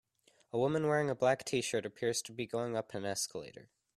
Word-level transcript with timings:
A 0.51 0.57
woman 0.57 0.87
wearing 0.87 1.11
a 1.11 1.15
black 1.15 1.45
tshirt 1.45 1.85
appears 1.85 2.23
to 2.23 2.31
being 2.31 2.49
going 2.51 2.75
up 2.75 2.95
a 2.95 2.97
escalator. 3.07 3.69